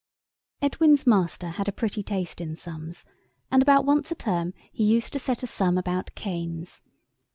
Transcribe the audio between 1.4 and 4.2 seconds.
had a pretty taste in sums, and about once a